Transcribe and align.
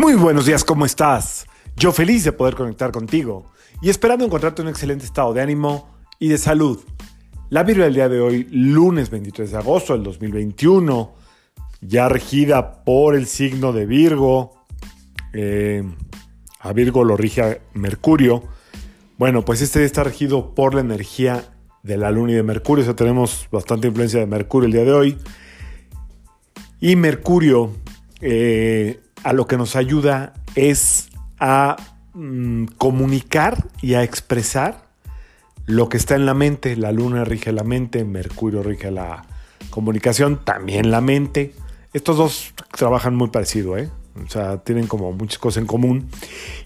Muy 0.00 0.14
buenos 0.14 0.46
días, 0.46 0.64
¿cómo 0.64 0.86
estás? 0.86 1.46
Yo 1.76 1.92
feliz 1.92 2.24
de 2.24 2.32
poder 2.32 2.54
conectar 2.54 2.90
contigo 2.90 3.52
y 3.82 3.90
esperando 3.90 4.24
encontrarte 4.24 4.62
en 4.62 4.68
un 4.68 4.70
excelente 4.70 5.04
estado 5.04 5.34
de 5.34 5.42
ánimo 5.42 5.90
y 6.18 6.28
de 6.28 6.38
salud. 6.38 6.80
La 7.50 7.64
Biblia 7.64 7.84
del 7.84 7.94
día 7.96 8.08
de 8.08 8.18
hoy, 8.18 8.48
lunes 8.50 9.10
23 9.10 9.50
de 9.50 9.58
agosto 9.58 9.92
del 9.92 10.02
2021, 10.02 11.12
ya 11.82 12.08
regida 12.08 12.82
por 12.82 13.14
el 13.14 13.26
signo 13.26 13.74
de 13.74 13.84
Virgo. 13.84 14.64
Eh, 15.34 15.84
a 16.60 16.72
Virgo 16.72 17.04
lo 17.04 17.18
rige 17.18 17.60
Mercurio. 17.74 18.42
Bueno, 19.18 19.44
pues 19.44 19.60
este 19.60 19.84
está 19.84 20.02
regido 20.02 20.54
por 20.54 20.74
la 20.74 20.80
energía 20.80 21.52
de 21.82 21.98
la 21.98 22.10
Luna 22.10 22.32
y 22.32 22.36
de 22.36 22.42
Mercurio. 22.42 22.84
O 22.84 22.86
sea, 22.86 22.96
tenemos 22.96 23.48
bastante 23.52 23.88
influencia 23.88 24.18
de 24.18 24.24
Mercurio 24.24 24.64
el 24.64 24.72
día 24.72 24.84
de 24.84 24.92
hoy. 24.92 25.18
Y 26.80 26.96
Mercurio 26.96 27.72
eh, 28.22 28.98
a 29.22 29.32
lo 29.32 29.46
que 29.46 29.56
nos 29.56 29.76
ayuda 29.76 30.34
es 30.54 31.10
a 31.38 31.76
mm, 32.14 32.66
comunicar 32.78 33.68
y 33.82 33.94
a 33.94 34.02
expresar 34.02 34.88
lo 35.66 35.88
que 35.88 35.96
está 35.96 36.14
en 36.14 36.26
la 36.26 36.34
mente. 36.34 36.76
La 36.76 36.92
luna 36.92 37.24
rige 37.24 37.52
la 37.52 37.64
mente, 37.64 38.04
Mercurio 38.04 38.62
rige 38.62 38.90
la 38.90 39.24
comunicación, 39.70 40.40
también 40.44 40.90
la 40.90 41.00
mente. 41.00 41.54
Estos 41.92 42.16
dos 42.16 42.54
trabajan 42.76 43.14
muy 43.14 43.28
parecido, 43.28 43.76
¿eh? 43.76 43.90
O 44.24 44.28
sea, 44.28 44.58
tienen 44.58 44.86
como 44.86 45.12
muchas 45.12 45.38
cosas 45.38 45.62
en 45.62 45.66
común. 45.66 46.08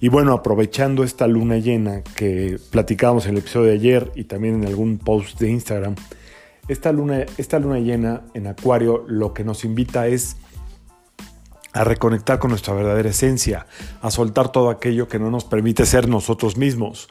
Y 0.00 0.08
bueno, 0.08 0.32
aprovechando 0.32 1.04
esta 1.04 1.26
luna 1.26 1.58
llena 1.58 2.02
que 2.02 2.58
platicábamos 2.70 3.26
en 3.26 3.32
el 3.32 3.38
episodio 3.38 3.68
de 3.68 3.74
ayer 3.74 4.12
y 4.14 4.24
también 4.24 4.54
en 4.54 4.66
algún 4.66 4.98
post 4.98 5.38
de 5.40 5.50
Instagram, 5.50 5.96
esta 6.68 6.92
luna, 6.92 7.26
esta 7.38 7.58
luna 7.58 7.80
llena 7.80 8.22
en 8.34 8.46
Acuario 8.46 9.04
lo 9.08 9.34
que 9.34 9.42
nos 9.44 9.64
invita 9.64 10.06
es 10.06 10.36
a 11.72 11.84
reconectar 11.84 12.38
con 12.38 12.50
nuestra 12.50 12.74
verdadera 12.74 13.10
esencia, 13.10 13.66
a 14.00 14.10
soltar 14.10 14.52
todo 14.52 14.70
aquello 14.70 15.08
que 15.08 15.18
no 15.18 15.30
nos 15.30 15.44
permite 15.44 15.86
ser 15.86 16.08
nosotros 16.08 16.56
mismos. 16.56 17.08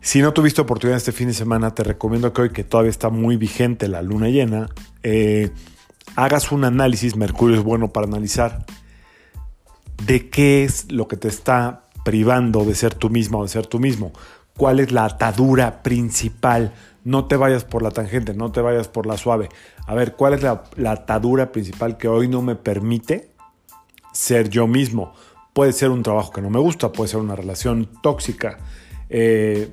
Si 0.00 0.20
no 0.20 0.32
tuviste 0.32 0.60
oportunidad 0.60 0.98
este 0.98 1.12
fin 1.12 1.28
de 1.28 1.34
semana, 1.34 1.74
te 1.74 1.82
recomiendo 1.82 2.32
que 2.32 2.42
hoy, 2.42 2.50
que 2.50 2.64
todavía 2.64 2.90
está 2.90 3.08
muy 3.08 3.36
vigente 3.36 3.88
la 3.88 4.02
luna 4.02 4.28
llena, 4.28 4.68
eh, 5.02 5.50
hagas 6.14 6.52
un 6.52 6.64
análisis, 6.64 7.16
Mercurio 7.16 7.56
es 7.56 7.64
bueno 7.64 7.92
para 7.92 8.06
analizar, 8.06 8.64
de 10.04 10.28
qué 10.28 10.64
es 10.64 10.92
lo 10.92 11.08
que 11.08 11.16
te 11.16 11.28
está 11.28 11.82
privando 12.04 12.64
de 12.64 12.74
ser 12.74 12.94
tú 12.94 13.10
misma 13.10 13.38
o 13.38 13.42
de 13.42 13.48
ser 13.48 13.66
tú 13.66 13.80
mismo. 13.80 14.12
¿Cuál 14.56 14.80
es 14.80 14.92
la 14.92 15.06
atadura 15.06 15.82
principal? 15.82 16.72
No 17.02 17.24
te 17.26 17.36
vayas 17.36 17.64
por 17.64 17.82
la 17.82 17.90
tangente, 17.90 18.34
no 18.34 18.52
te 18.52 18.60
vayas 18.60 18.88
por 18.88 19.06
la 19.06 19.16
suave. 19.16 19.48
A 19.86 19.94
ver, 19.94 20.14
¿cuál 20.14 20.34
es 20.34 20.42
la, 20.42 20.64
la 20.76 20.92
atadura 20.92 21.52
principal 21.52 21.96
que 21.96 22.08
hoy 22.08 22.28
no 22.28 22.42
me 22.42 22.54
permite 22.54 23.35
ser 24.16 24.48
yo 24.48 24.66
mismo. 24.66 25.12
Puede 25.52 25.72
ser 25.72 25.90
un 25.90 26.02
trabajo 26.02 26.32
que 26.32 26.42
no 26.42 26.50
me 26.50 26.58
gusta, 26.58 26.92
puede 26.92 27.08
ser 27.08 27.20
una 27.20 27.36
relación 27.36 27.88
tóxica, 28.02 28.58
eh, 29.08 29.70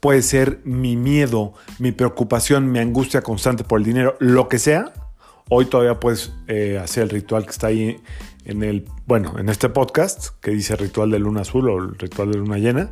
puede 0.00 0.22
ser 0.22 0.60
mi 0.64 0.96
miedo, 0.96 1.54
mi 1.78 1.92
preocupación, 1.92 2.70
mi 2.72 2.78
angustia 2.78 3.22
constante 3.22 3.64
por 3.64 3.80
el 3.80 3.84
dinero, 3.84 4.16
lo 4.20 4.48
que 4.48 4.58
sea. 4.58 4.92
Hoy 5.50 5.66
todavía 5.66 5.98
puedes 6.00 6.32
eh, 6.46 6.78
hacer 6.82 7.04
el 7.04 7.10
ritual 7.10 7.44
que 7.44 7.50
está 7.50 7.68
ahí 7.68 8.00
en 8.44 8.62
el, 8.62 8.86
bueno, 9.06 9.38
en 9.38 9.48
este 9.48 9.68
podcast 9.68 10.28
que 10.40 10.50
dice 10.50 10.76
ritual 10.76 11.10
de 11.10 11.18
luna 11.18 11.42
azul 11.42 11.68
o 11.68 11.78
el 11.78 11.98
ritual 11.98 12.32
de 12.32 12.38
luna 12.38 12.58
llena 12.58 12.90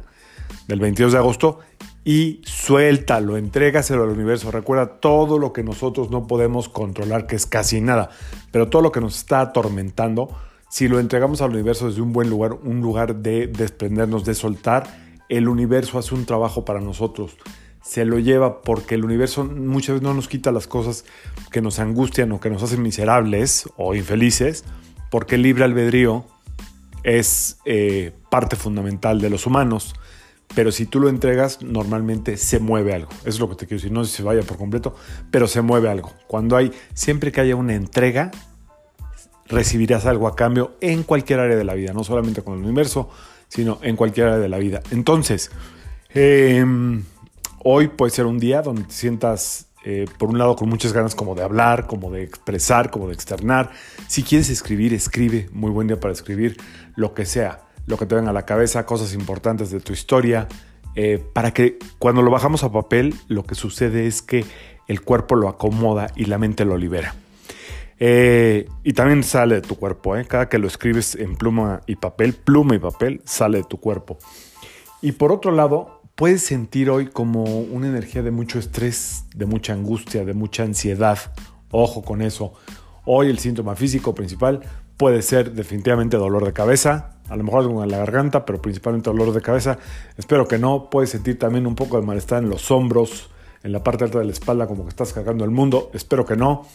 del 0.68 0.80
22 0.80 1.12
de 1.12 1.18
agosto 1.18 1.60
y 2.04 2.40
suéltalo, 2.44 3.36
entrégaselo 3.36 4.04
al 4.04 4.10
universo. 4.10 4.50
Recuerda 4.50 5.00
todo 5.00 5.38
lo 5.38 5.52
que 5.52 5.64
nosotros 5.64 6.10
no 6.10 6.26
podemos 6.26 6.68
controlar, 6.68 7.26
que 7.26 7.34
es 7.34 7.46
casi 7.46 7.80
nada, 7.80 8.10
pero 8.52 8.68
todo 8.68 8.80
lo 8.80 8.92
que 8.92 9.00
nos 9.00 9.18
está 9.18 9.40
atormentando, 9.40 10.28
si 10.68 10.88
lo 10.88 10.98
entregamos 10.98 11.40
al 11.42 11.50
universo 11.50 11.86
desde 11.86 12.02
un 12.02 12.12
buen 12.12 12.28
lugar, 12.28 12.54
un 12.54 12.80
lugar 12.80 13.16
de 13.16 13.46
desprendernos, 13.46 14.24
de 14.24 14.34
soltar, 14.34 15.06
el 15.28 15.48
universo 15.48 15.98
hace 15.98 16.14
un 16.14 16.26
trabajo 16.26 16.64
para 16.64 16.80
nosotros. 16.80 17.36
Se 17.82 18.04
lo 18.04 18.18
lleva 18.18 18.62
porque 18.62 18.96
el 18.96 19.04
universo 19.04 19.44
muchas 19.44 19.94
veces 19.94 20.02
no 20.02 20.14
nos 20.14 20.28
quita 20.28 20.50
las 20.50 20.66
cosas 20.66 21.04
que 21.52 21.62
nos 21.62 21.78
angustian 21.78 22.32
o 22.32 22.40
que 22.40 22.50
nos 22.50 22.62
hacen 22.62 22.82
miserables 22.82 23.68
o 23.76 23.94
infelices, 23.94 24.64
porque 25.10 25.36
el 25.36 25.42
libre 25.42 25.64
albedrío 25.64 26.24
es 27.04 27.58
eh, 27.64 28.12
parte 28.30 28.56
fundamental 28.56 29.20
de 29.20 29.30
los 29.30 29.46
humanos. 29.46 29.94
Pero 30.54 30.72
si 30.72 30.86
tú 30.86 31.00
lo 31.00 31.08
entregas, 31.08 31.62
normalmente 31.62 32.36
se 32.36 32.58
mueve 32.58 32.94
algo. 32.94 33.10
Eso 33.20 33.28
es 33.28 33.40
lo 33.40 33.48
que 33.48 33.56
te 33.56 33.66
quiero 33.66 33.80
decir. 33.80 33.92
No 33.92 34.04
se 34.04 34.22
vaya 34.22 34.42
por 34.42 34.56
completo, 34.56 34.94
pero 35.30 35.46
se 35.48 35.60
mueve 35.60 35.88
algo. 35.88 36.12
Cuando 36.26 36.56
hay, 36.56 36.72
siempre 36.94 37.32
que 37.32 37.40
haya 37.40 37.56
una 37.56 37.74
entrega, 37.74 38.30
recibirás 39.48 40.06
algo 40.06 40.28
a 40.28 40.36
cambio 40.36 40.76
en 40.80 41.02
cualquier 41.02 41.40
área 41.40 41.56
de 41.56 41.64
la 41.64 41.74
vida, 41.74 41.92
no 41.92 42.04
solamente 42.04 42.42
con 42.42 42.58
el 42.58 42.64
universo, 42.64 43.08
sino 43.48 43.78
en 43.82 43.96
cualquier 43.96 44.26
área 44.28 44.38
de 44.38 44.48
la 44.48 44.58
vida. 44.58 44.82
Entonces, 44.90 45.50
em, 46.10 47.04
hoy 47.62 47.88
puede 47.88 48.10
ser 48.10 48.26
un 48.26 48.38
día 48.38 48.62
donde 48.62 48.82
te 48.84 48.92
sientas, 48.92 49.68
eh, 49.84 50.06
por 50.18 50.30
un 50.30 50.38
lado, 50.38 50.56
con 50.56 50.68
muchas 50.68 50.92
ganas 50.92 51.14
como 51.14 51.34
de 51.34 51.42
hablar, 51.42 51.86
como 51.86 52.10
de 52.10 52.22
expresar, 52.22 52.90
como 52.90 53.08
de 53.08 53.14
externar. 53.14 53.70
Si 54.08 54.22
quieres 54.22 54.50
escribir, 54.50 54.92
escribe. 54.94 55.48
Muy 55.52 55.70
buen 55.70 55.86
día 55.86 56.00
para 56.00 56.12
escribir 56.12 56.56
lo 56.96 57.14
que 57.14 57.24
sea, 57.24 57.62
lo 57.86 57.96
que 57.96 58.06
te 58.06 58.14
venga 58.14 58.30
a 58.30 58.34
la 58.34 58.46
cabeza, 58.46 58.84
cosas 58.86 59.14
importantes 59.14 59.70
de 59.70 59.80
tu 59.80 59.92
historia, 59.92 60.48
eh, 60.96 61.22
para 61.32 61.52
que 61.52 61.78
cuando 61.98 62.22
lo 62.22 62.30
bajamos 62.30 62.64
a 62.64 62.72
papel, 62.72 63.14
lo 63.28 63.44
que 63.44 63.54
sucede 63.54 64.06
es 64.06 64.22
que 64.22 64.44
el 64.88 65.02
cuerpo 65.02 65.36
lo 65.36 65.48
acomoda 65.48 66.10
y 66.16 66.24
la 66.24 66.38
mente 66.38 66.64
lo 66.64 66.76
libera. 66.78 67.14
Eh, 67.98 68.68
y 68.84 68.92
también 68.92 69.22
sale 69.22 69.56
de 69.56 69.60
tu 69.62 69.76
cuerpo, 69.76 70.16
¿eh? 70.16 70.26
cada 70.26 70.48
que 70.48 70.58
lo 70.58 70.66
escribes 70.66 71.14
en 71.14 71.36
pluma 71.36 71.80
y 71.86 71.96
papel, 71.96 72.34
pluma 72.34 72.74
y 72.74 72.78
papel, 72.78 73.22
sale 73.24 73.58
de 73.58 73.64
tu 73.64 73.78
cuerpo. 73.78 74.18
Y 75.00 75.12
por 75.12 75.32
otro 75.32 75.52
lado, 75.52 76.02
puedes 76.14 76.42
sentir 76.42 76.90
hoy 76.90 77.06
como 77.06 77.44
una 77.44 77.88
energía 77.88 78.22
de 78.22 78.30
mucho 78.30 78.58
estrés, 78.58 79.24
de 79.34 79.46
mucha 79.46 79.72
angustia, 79.72 80.24
de 80.24 80.34
mucha 80.34 80.62
ansiedad. 80.62 81.18
Ojo 81.70 82.02
con 82.02 82.22
eso. 82.22 82.54
Hoy 83.04 83.28
el 83.28 83.38
síntoma 83.38 83.76
físico 83.76 84.14
principal 84.14 84.60
puede 84.96 85.22
ser 85.22 85.52
definitivamente 85.52 86.16
dolor 86.16 86.44
de 86.44 86.52
cabeza, 86.52 87.16
a 87.28 87.36
lo 87.36 87.44
mejor 87.44 87.64
en 87.64 87.90
la 87.90 87.98
garganta, 87.98 88.44
pero 88.44 88.60
principalmente 88.62 89.10
dolor 89.10 89.32
de 89.32 89.42
cabeza. 89.42 89.78
Espero 90.16 90.46
que 90.48 90.58
no. 90.58 90.88
Puedes 90.90 91.10
sentir 91.10 91.38
también 91.38 91.66
un 91.66 91.74
poco 91.74 92.00
de 92.00 92.06
malestar 92.06 92.42
en 92.42 92.48
los 92.48 92.70
hombros, 92.70 93.30
en 93.62 93.72
la 93.72 93.82
parte 93.82 94.04
alta 94.04 94.18
de 94.18 94.24
la 94.24 94.32
espalda, 94.32 94.66
como 94.66 94.84
que 94.84 94.90
estás 94.90 95.12
cargando 95.12 95.44
el 95.44 95.50
mundo. 95.50 95.90
Espero 95.92 96.24
que 96.24 96.36
no. 96.36 96.66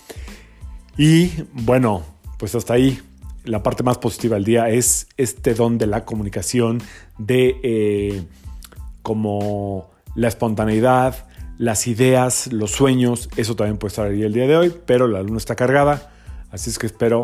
Y 0.98 1.32
bueno, 1.54 2.04
pues 2.38 2.56
hasta 2.56 2.74
ahí. 2.74 3.00
La 3.44 3.64
parte 3.64 3.82
más 3.82 3.98
positiva 3.98 4.36
del 4.36 4.46
día 4.46 4.70
es 4.70 5.08
este 5.18 5.56
don 5.56 5.80
de 5.80 5.88
la 5.88 6.06
comunicación, 6.06 6.80
de 7.18 7.60
eh, 7.64 8.24
como 9.02 9.90
la 10.14 10.28
espontaneidad, 10.28 11.28
las 11.58 11.88
ideas, 11.88 12.54
los 12.54 12.72
sueños, 12.72 13.30
eso 13.38 13.56
también 13.56 13.78
puede 13.78 13.90
estar 13.90 14.08
ahí 14.08 14.22
el 14.22 14.34
día 14.34 14.46
de 14.46 14.58
hoy, 14.58 14.74
pero 14.86 15.08
la 15.08 15.24
luna 15.24 15.38
está 15.38 15.56
cargada, 15.56 16.12
así 16.52 16.70
es 16.70 16.78
que 16.78 16.86
espero 16.86 17.24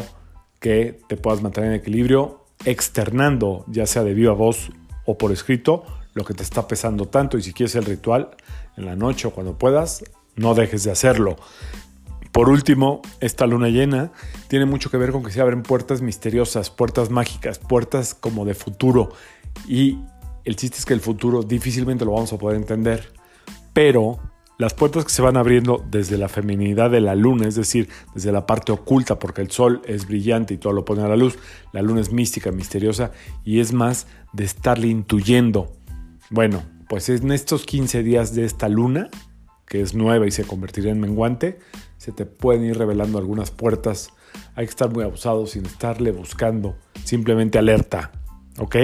que 0.59 1.01
te 1.07 1.17
puedas 1.17 1.41
mantener 1.41 1.72
en 1.72 1.79
equilibrio 1.79 2.45
externando, 2.66 3.66
ya 3.67 3.85
sea 3.85 4.03
de 4.03 4.13
viva 4.13 4.33
voz 4.33 4.72
o 5.06 5.17
por 5.17 5.31
escrito, 5.31 5.85
lo 6.13 6.25
que 6.25 6.33
te 6.33 6.44
está 6.44 6.67
pesando 6.67 7.07
tanto. 7.07 7.38
Y 7.38 7.44
si 7.44 7.53
quieres 7.53 7.75
el 7.75 7.85
ritual 7.85 8.31
en 8.75 8.85
la 8.85 8.95
noche 8.95 9.27
o 9.27 9.31
cuando 9.31 9.57
puedas, 9.57 10.03
no 10.35 10.53
dejes 10.53 10.83
de 10.83 10.91
hacerlo. 10.91 11.38
Por 12.38 12.50
último, 12.50 13.02
esta 13.20 13.48
luna 13.48 13.70
llena 13.70 14.12
tiene 14.48 14.68
mucho 14.68 14.92
que 14.92 14.98
ver 14.98 15.12
con 15.12 15.24
que 15.24 15.31
se 15.31 15.42
abren 15.42 15.64
puertas 15.64 16.03
misteriosas, 16.03 16.70
puertas 16.70 17.09
mágicas, 17.09 17.58
puertas 17.58 18.14
como 18.14 18.46
de 18.46 18.53
futuro. 18.53 19.09
Y 19.68 19.98
el 20.46 20.56
chiste 20.56 20.78
es 20.78 20.86
que 20.86 20.94
el 20.94 21.02
futuro 21.02 21.42
difícilmente 21.42 22.06
lo 22.06 22.12
vamos 22.12 22.31
a 22.34 22.38
poder 22.38 22.58
entender, 22.58 23.12
pero 23.74 24.20
las 24.59 24.75
puertas 24.75 25.03
que 25.06 25.09
se 25.09 25.24
van 25.24 25.36
abriendo 25.36 25.84
desde 25.90 26.20
la 26.20 26.30
feminidad 26.30 26.92
de 26.92 27.02
la 27.02 27.16
luna, 27.16 27.48
es 27.48 27.56
decir, 27.56 27.89
desde 28.13 28.31
la 28.31 28.45
parte 28.45 28.72
oculta, 28.72 29.18
porque 29.18 29.42
el 29.42 29.50
sol 29.50 29.81
es 29.86 30.07
brillante 30.07 30.54
y 30.54 30.57
todo 30.57 30.74
lo 30.74 30.86
pone 30.86 31.01
a 31.01 31.07
la 31.07 31.18
luz, 31.18 31.40
la 31.74 31.81
luna 31.81 32.01
es 32.01 32.12
mística, 32.12 32.51
misteriosa 32.51 33.13
y 33.44 33.62
es 33.62 33.74
más 33.74 34.06
de 34.33 34.44
estarle 34.44 34.90
intuyendo. 34.90 35.74
Bueno, 36.30 36.62
pues 36.88 37.10
en 37.10 37.31
estos 37.31 37.66
15 37.66 38.04
días 38.04 38.36
de 38.36 38.45
esta 38.45 38.69
luna, 38.69 39.10
que 39.68 39.81
es 39.81 39.94
nueva 39.94 40.25
y 40.25 40.31
se 40.31 40.46
convertirá 40.46 40.92
en 40.92 41.00
menguante, 41.00 41.60
se 41.98 42.12
te 42.12 42.25
pueden 42.25 42.64
ir 42.64 42.78
revelando 42.78 43.18
algunas 43.18 43.52
puertas. 43.52 44.12
Hay 44.56 44.66
que 44.66 44.69
estar 44.69 44.90
muy 44.90 45.04
abusado 45.04 45.46
sin 45.46 45.66
estarle 45.66 46.12
buscando, 46.12 46.75
simplemente 47.04 47.58
alerta. 47.58 48.12
¿Ok? 48.60 48.75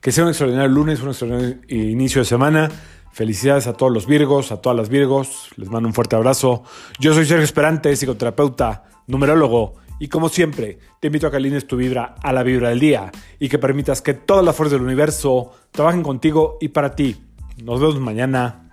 Que 0.00 0.12
sea 0.12 0.24
un 0.24 0.30
extraordinario 0.30 0.70
lunes, 0.70 1.00
un 1.00 1.08
extraordinario 1.08 1.58
inicio 1.68 2.20
de 2.20 2.26
semana. 2.26 2.70
Felicidades 3.12 3.66
a 3.66 3.72
todos 3.72 3.92
los 3.92 4.06
Virgos, 4.06 4.52
a 4.52 4.60
todas 4.60 4.76
las 4.76 4.88
Virgos. 4.88 5.50
Les 5.56 5.68
mando 5.68 5.88
un 5.88 5.94
fuerte 5.94 6.16
abrazo. 6.16 6.64
Yo 6.98 7.12
soy 7.12 7.26
Sergio 7.26 7.44
Esperante, 7.44 7.94
psicoterapeuta, 7.96 8.84
numerólogo. 9.06 9.74
Y 9.98 10.08
como 10.08 10.28
siempre, 10.28 10.78
te 11.00 11.08
invito 11.08 11.26
a 11.26 11.30
que 11.30 11.36
alines 11.36 11.66
tu 11.66 11.76
vibra 11.76 12.14
a 12.22 12.32
la 12.32 12.42
vibra 12.42 12.70
del 12.70 12.80
día 12.80 13.10
y 13.38 13.48
que 13.48 13.58
permitas 13.58 14.00
que 14.00 14.14
todas 14.14 14.44
las 14.44 14.56
fuerzas 14.56 14.78
del 14.78 14.86
universo 14.86 15.52
trabajen 15.72 16.02
contigo 16.02 16.56
y 16.60 16.68
para 16.68 16.94
ti. 16.94 17.16
Nos 17.62 17.80
vemos 17.80 18.00
mañana. 18.00 18.69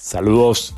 Saludos. 0.00 0.74